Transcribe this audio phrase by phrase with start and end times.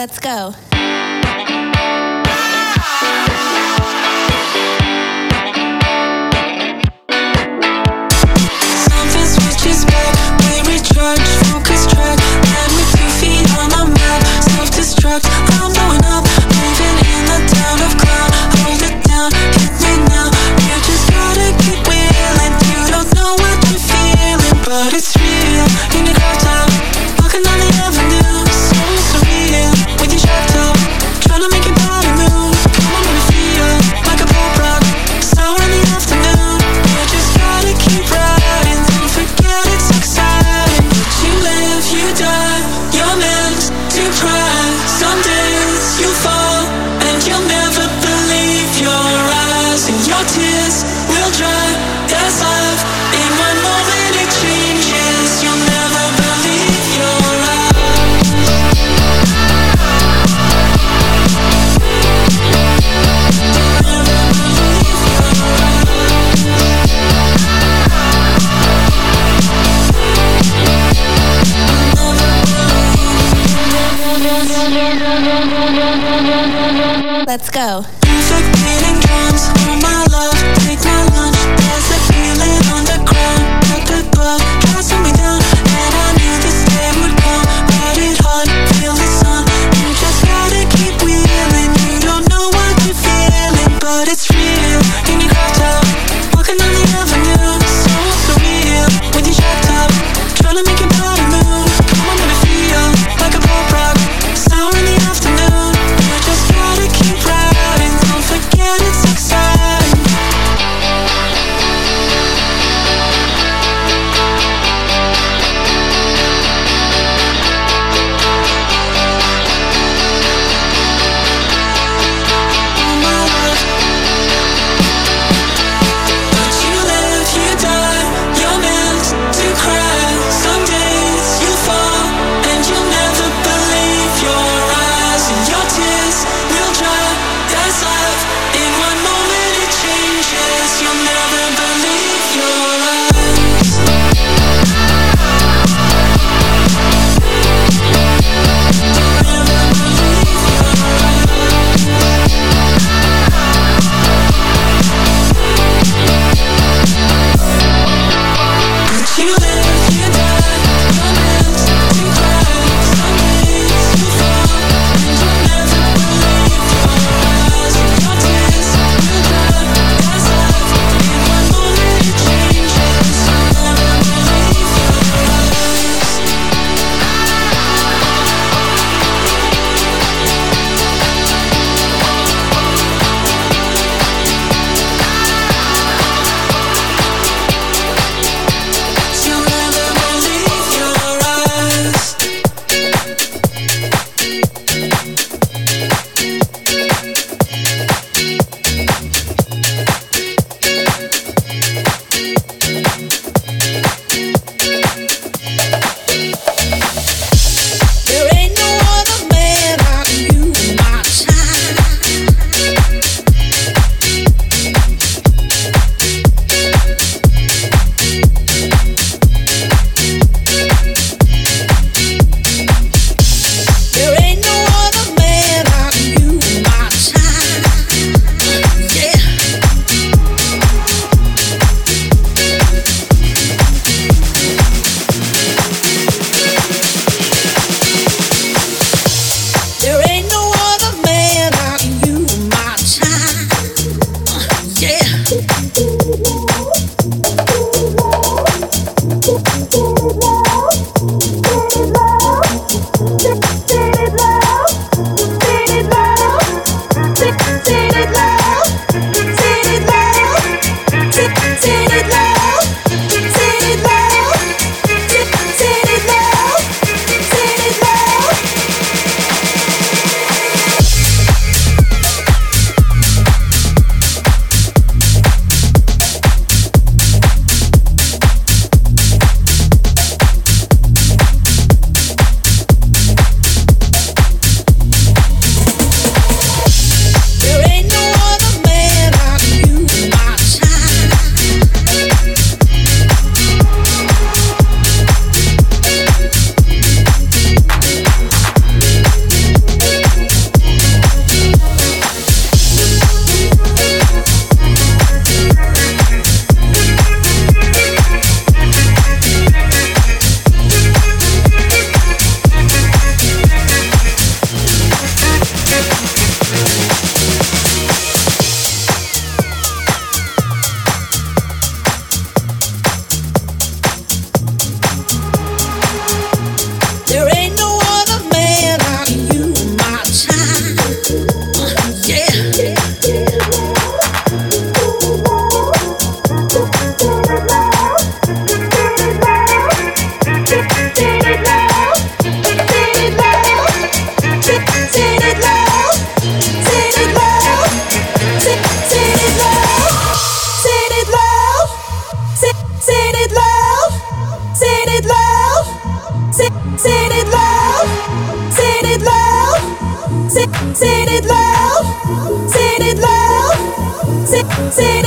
[0.00, 0.69] Let's go.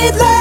[0.06, 0.33] Adieu.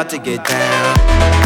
[0.00, 1.39] about to get down.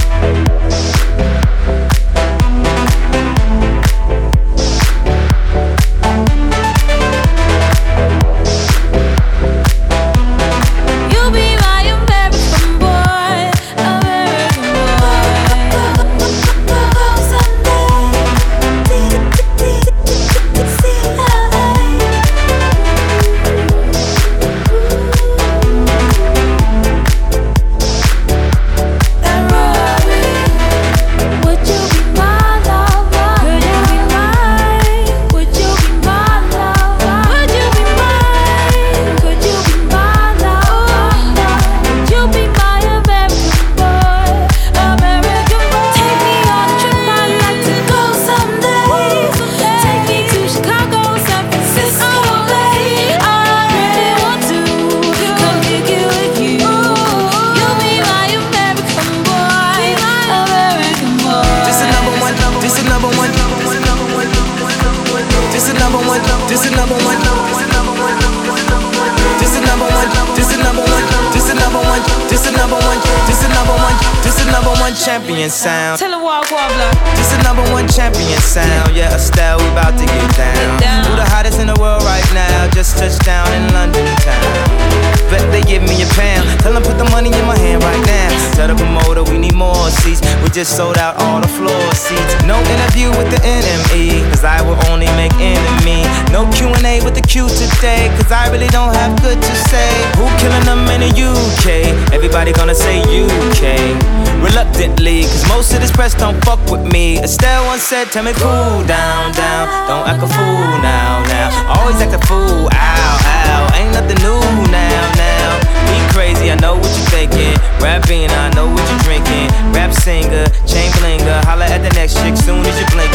[107.94, 109.64] said, tell me cool down, down.
[109.86, 111.78] Don't act a fool now, now.
[111.78, 113.78] Always act a fool, ow, ow.
[113.78, 114.42] Ain't nothing new
[114.74, 115.62] now, now.
[115.86, 117.54] Be crazy, I know what you're thinking.
[117.78, 119.46] Rapping, I know what you're drinking.
[119.70, 121.38] Rap singer, chain blinger.
[121.46, 123.13] Holla at the next chick soon as you blink.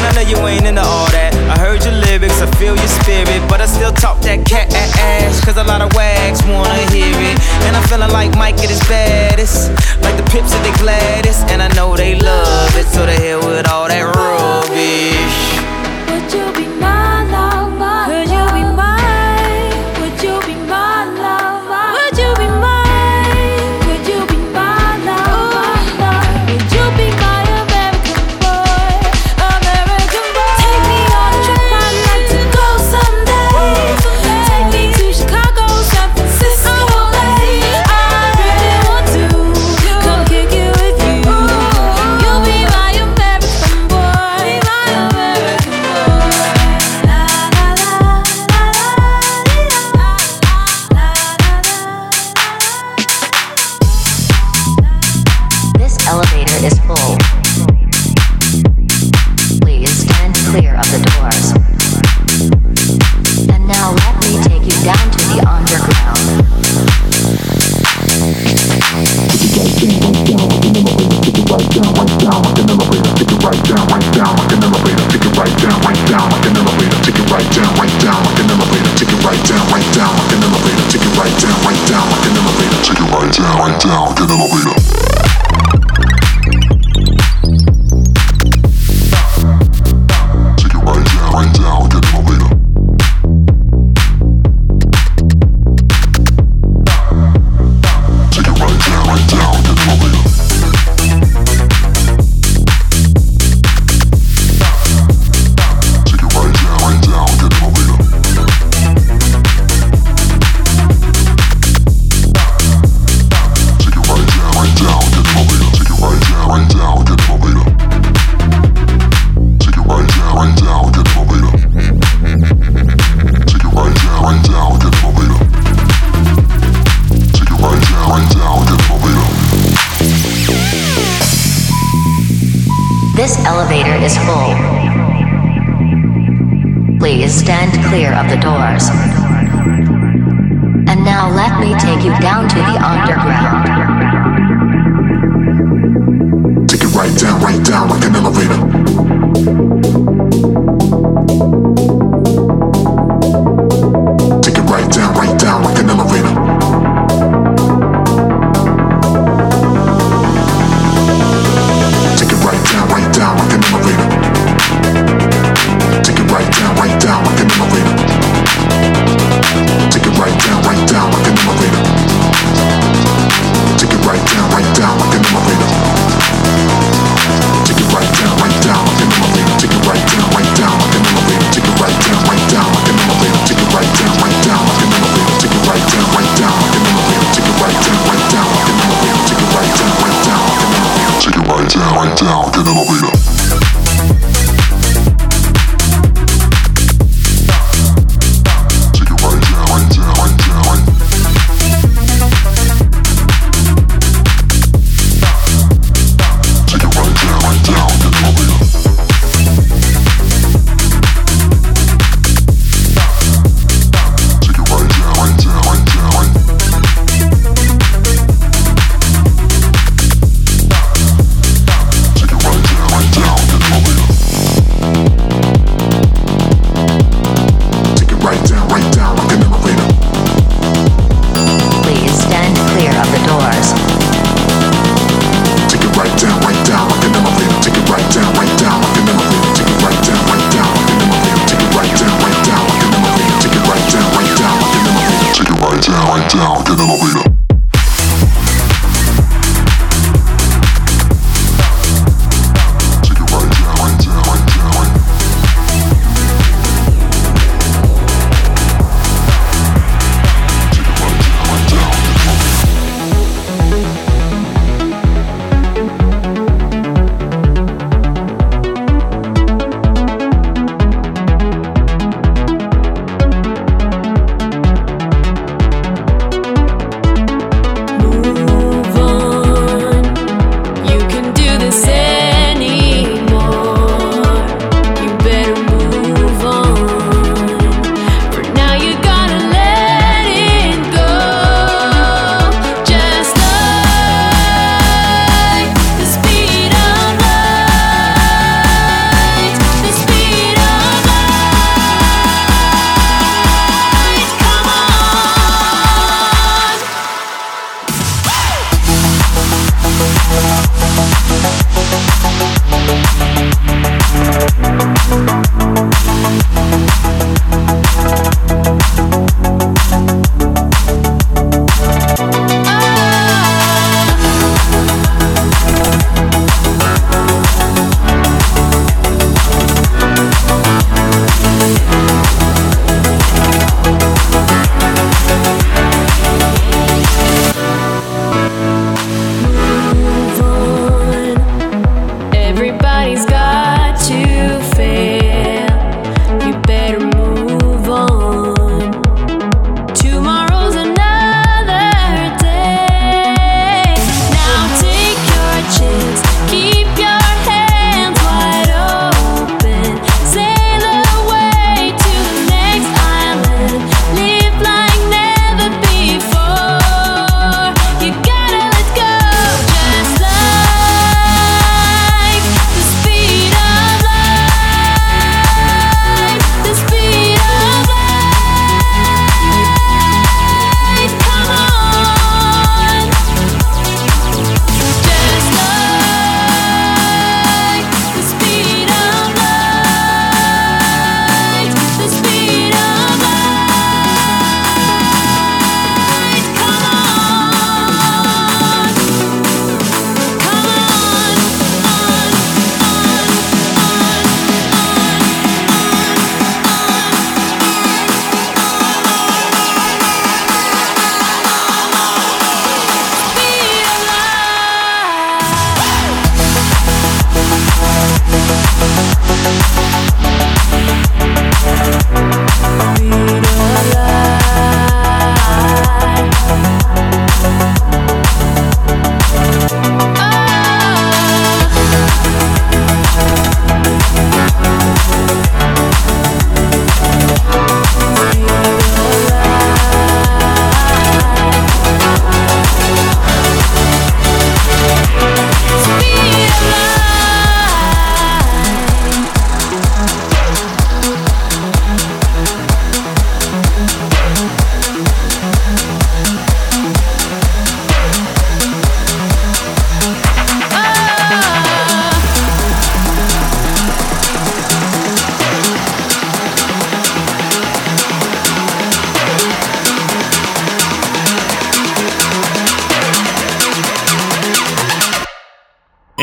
[0.00, 1.36] And I know you ain't into all that.
[1.52, 3.44] I heard your lyrics, I feel your spirit.
[3.52, 7.36] But I still talk that cat ass, cause a lot of wags wanna hear it.
[7.68, 9.68] And I'm feeling like Mike at his baddest.
[10.00, 11.44] Like the pips at the gladdest.
[11.52, 15.60] And I know they love it, so they hell with all that rubbish.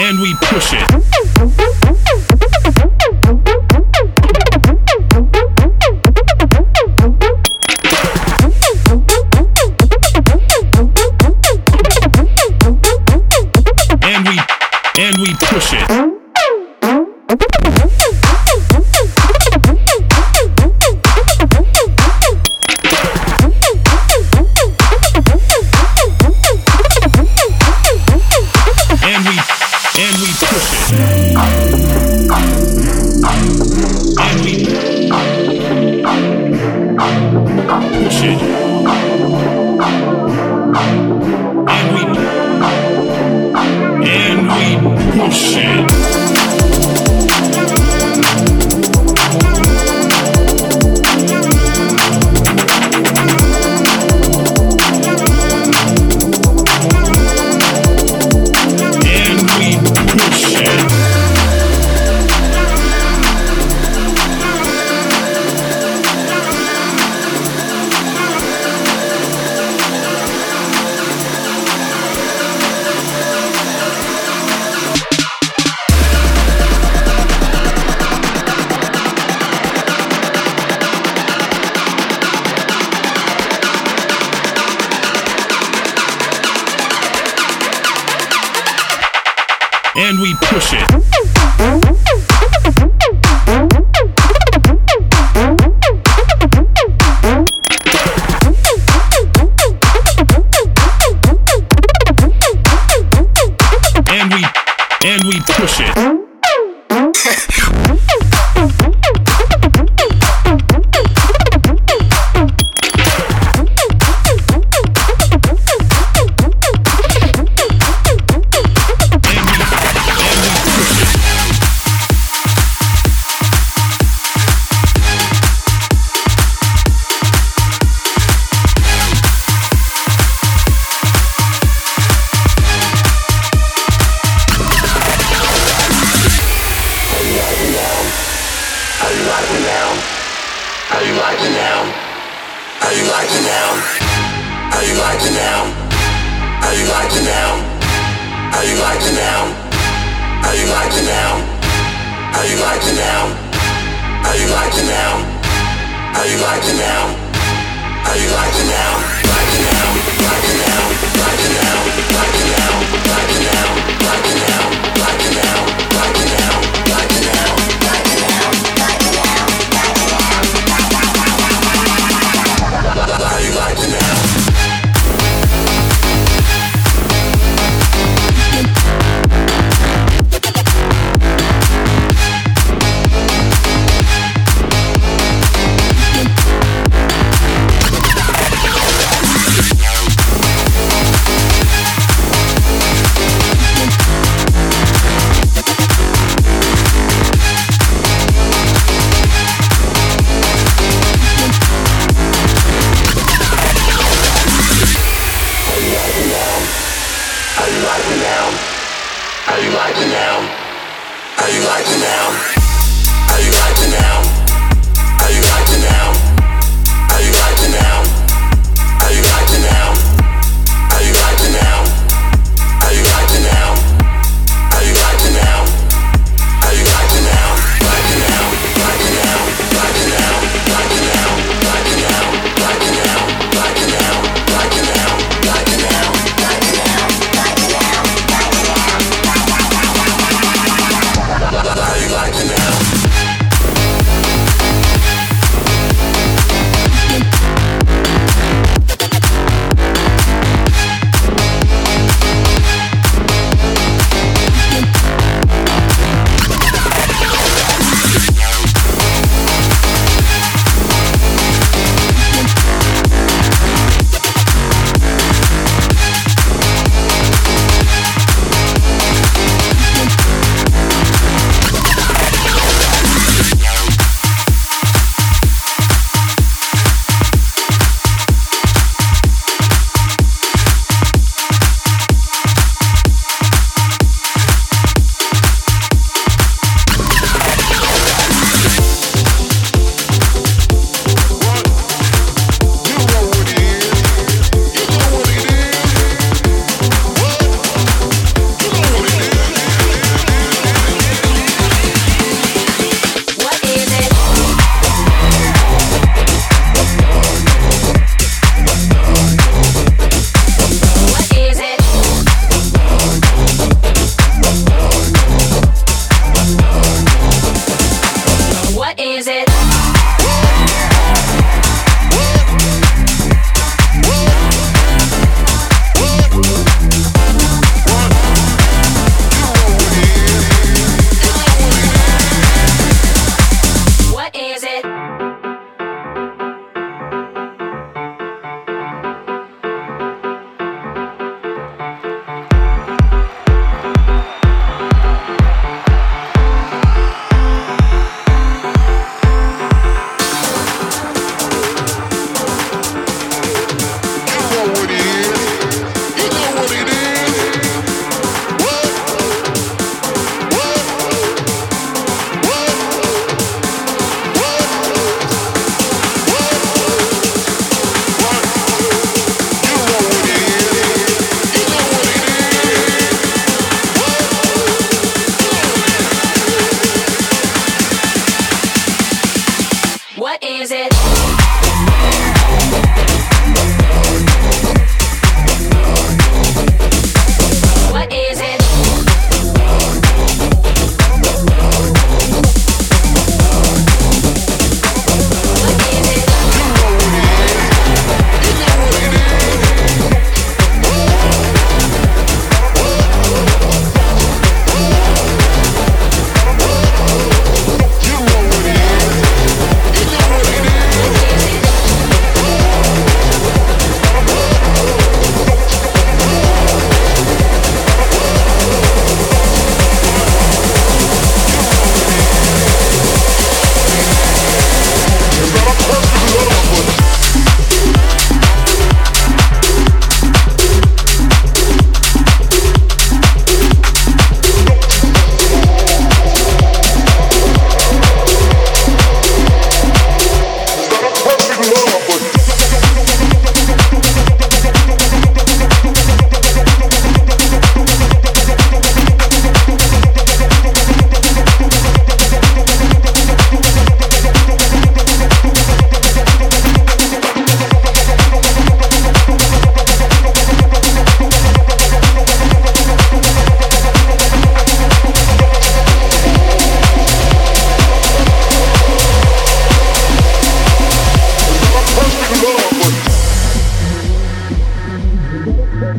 [0.07, 1.56] And we push it.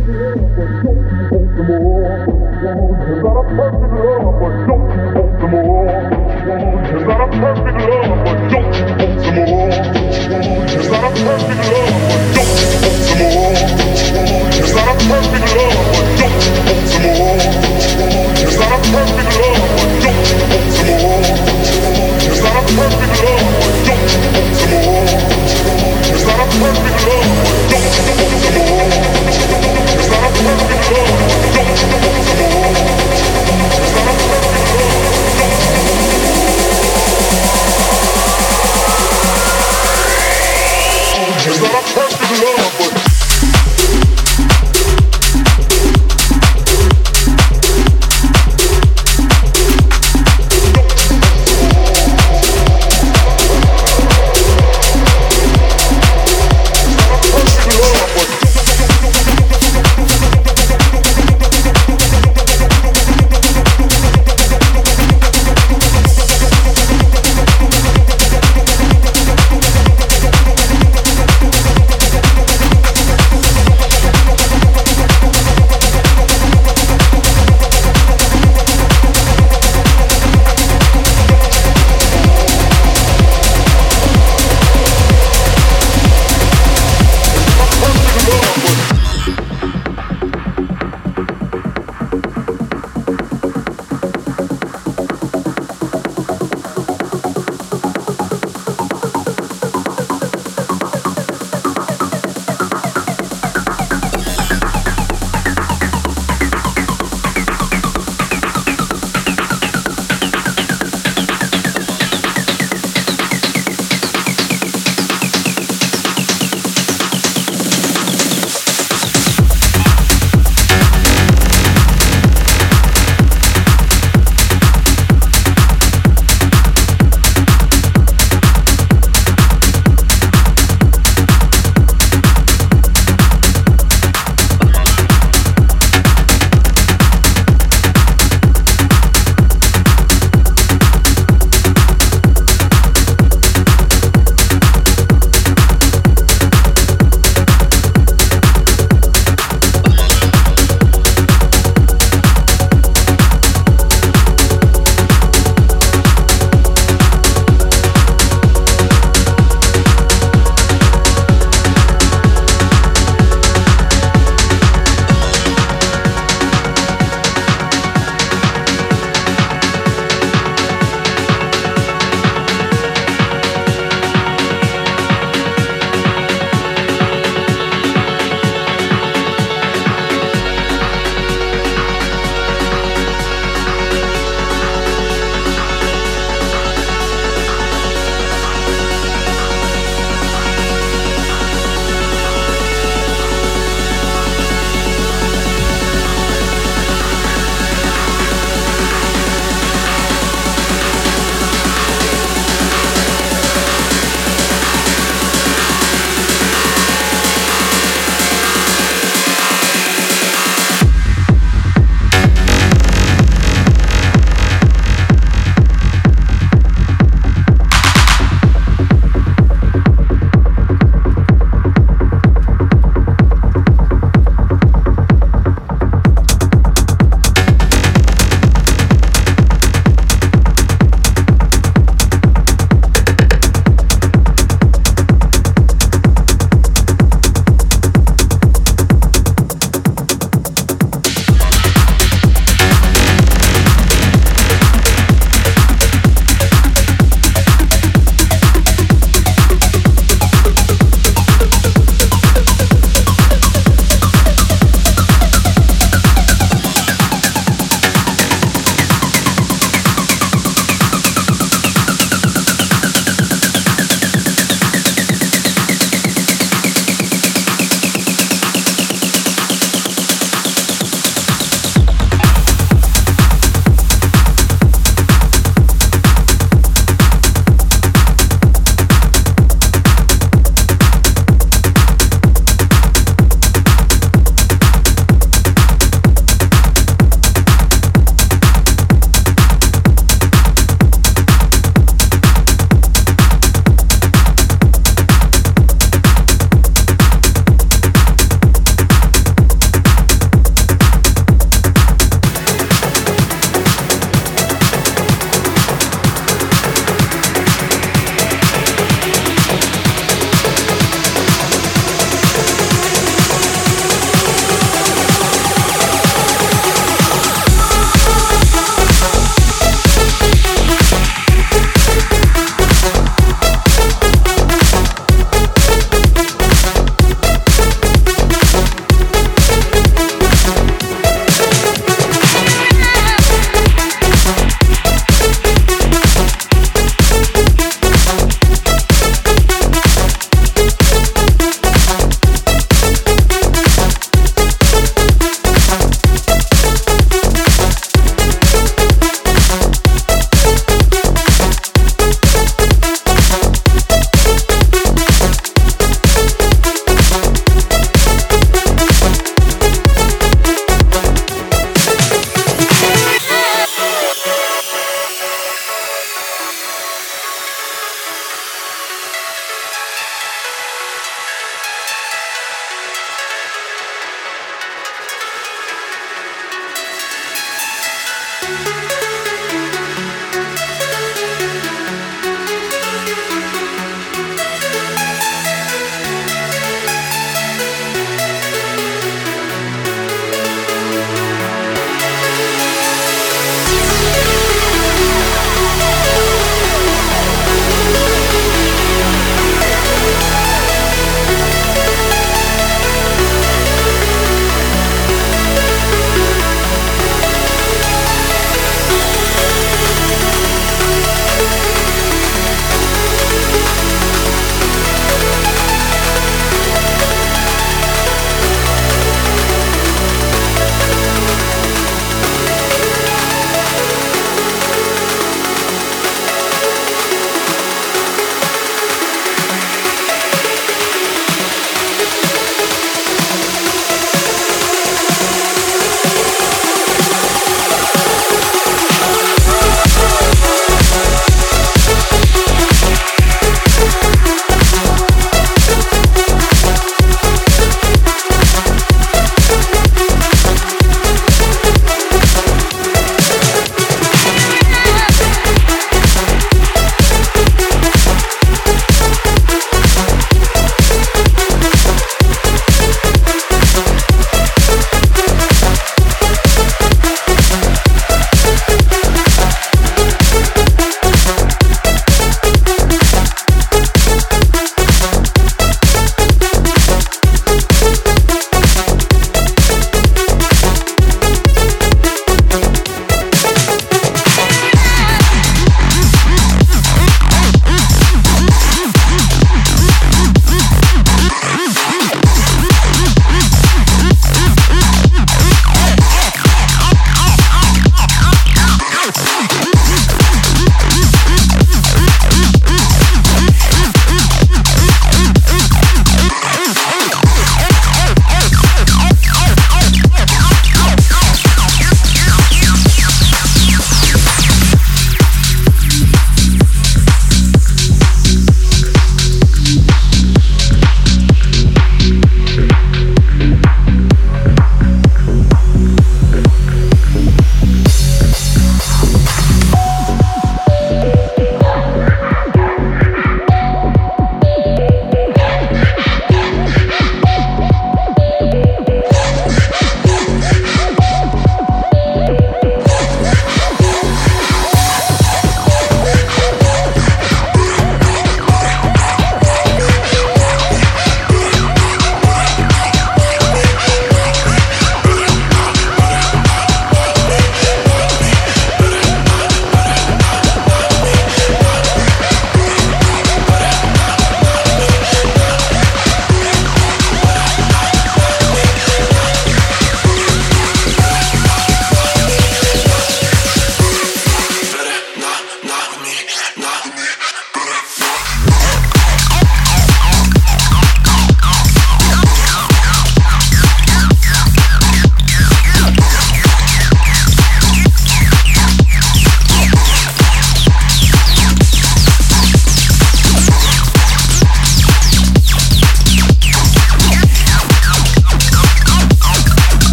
[0.00, 0.16] Got
[3.36, 4.09] a perfect love.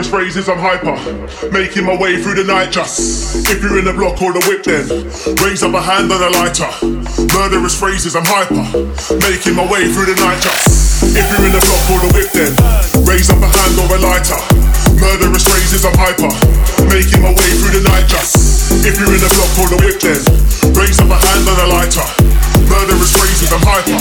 [0.00, 0.96] Murderous phrases, I'm hyper.
[1.52, 3.36] Making my way through the night just.
[3.52, 4.88] If you're in the block or the whip, then
[5.44, 6.72] raise up a hand or a lighter.
[7.36, 8.64] Murderous phrases, I'm hyper.
[9.20, 11.04] Making my way through the night just.
[11.04, 12.48] If you're in the block or the whip, then
[13.04, 14.40] raise up a hand or a lighter.
[14.96, 16.32] Murderous phrases, I'm hyper.
[16.88, 18.72] Making my way through the night just.
[18.80, 20.16] If you're in the block or the whip, then
[20.80, 22.08] raise up a hand or a lighter.
[22.72, 24.00] Murderous phrases, I'm hyper.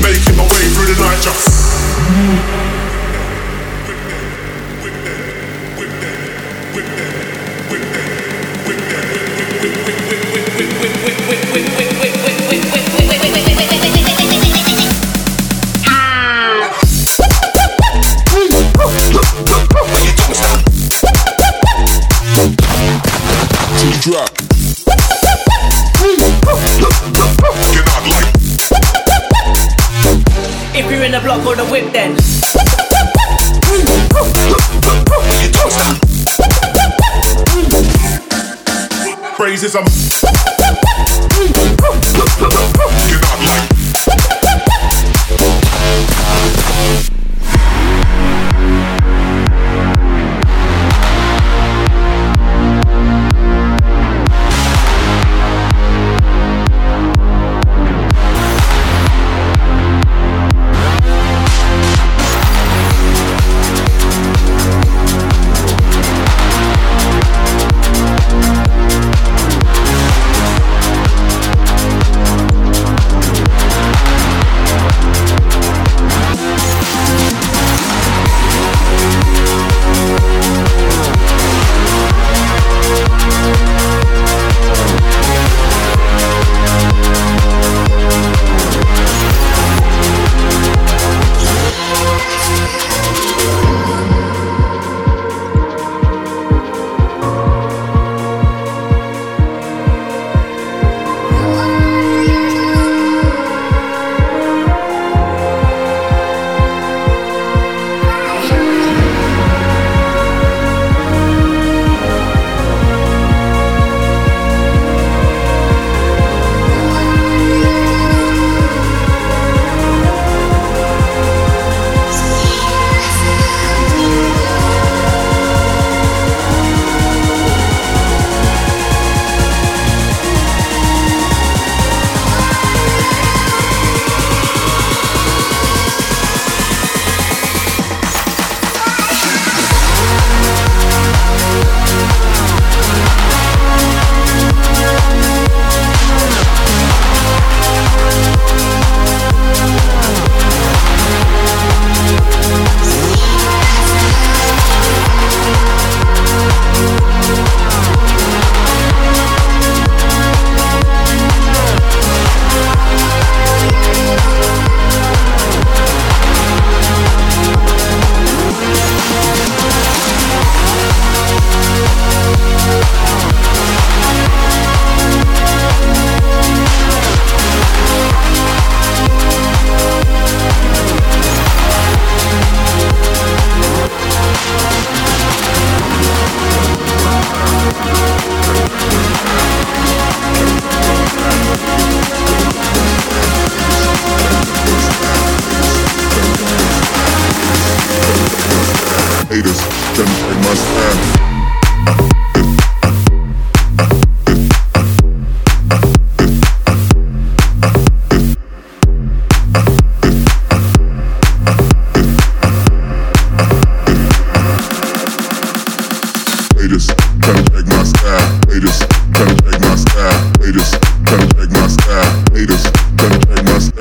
[0.00, 2.73] Making my way through the night just.
[24.04, 24.43] Drop.
[39.64, 40.03] Phrases I'm.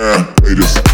[0.03, 0.92] Yeah, latest.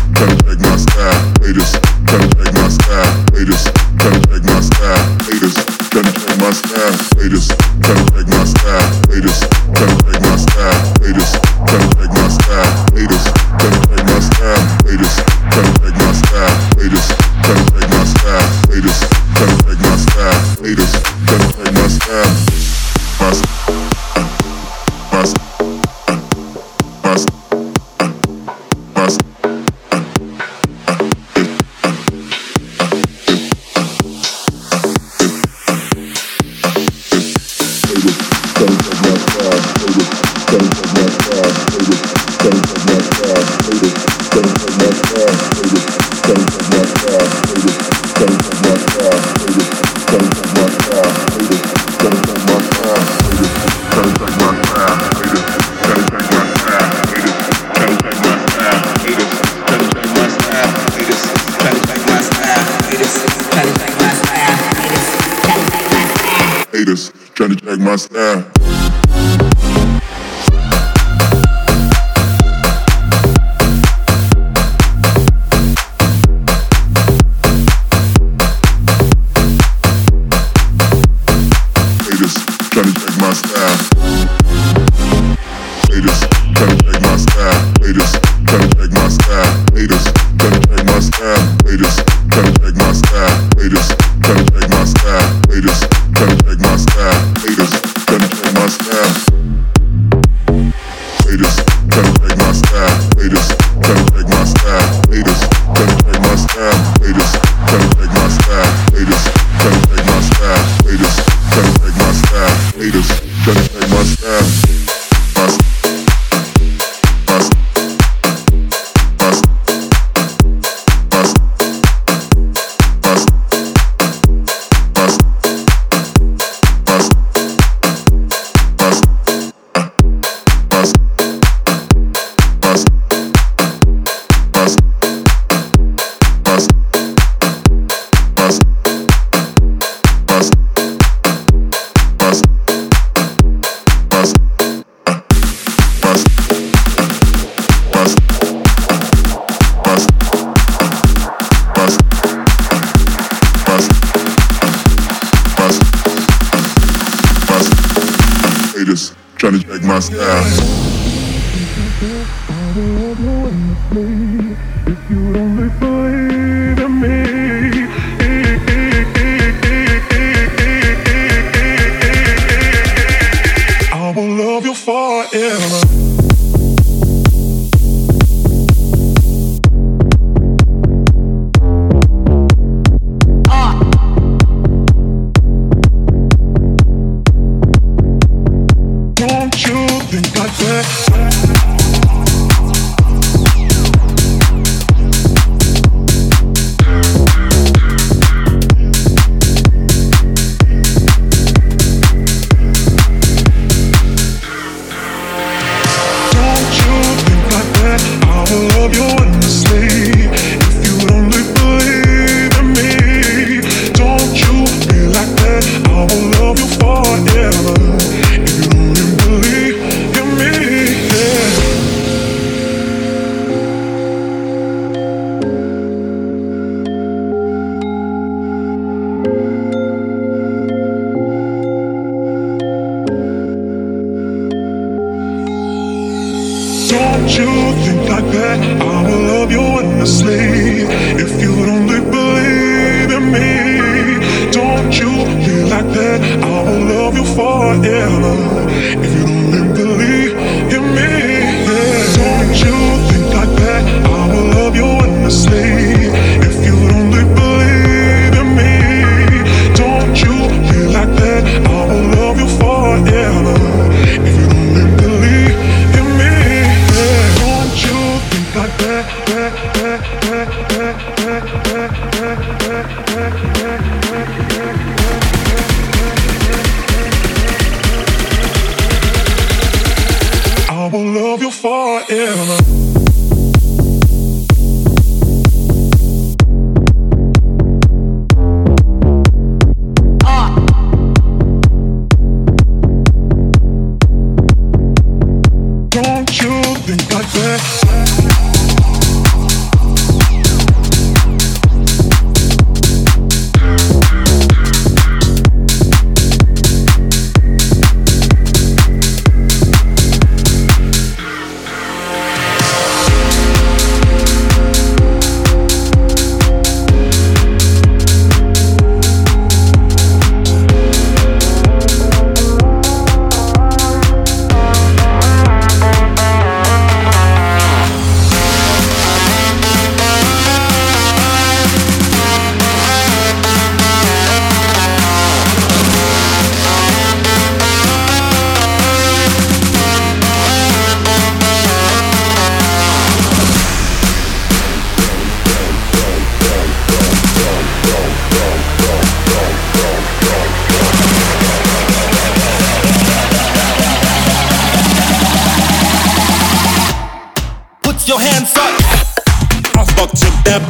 [359.75, 360.63] I fucked your dip.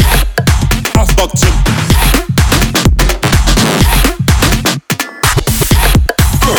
[0.96, 1.54] I fucked your.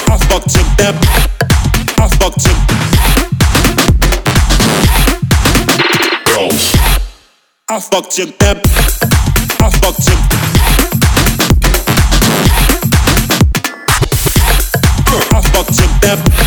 [0.08, 0.66] I fucked your.
[1.98, 2.56] I fucked your.
[7.68, 8.26] I fucked your.
[9.60, 10.08] I fucked.
[15.32, 16.39] I fucked your.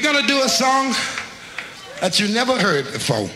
[0.00, 0.94] We're gonna do a song
[2.00, 3.28] that you never heard before.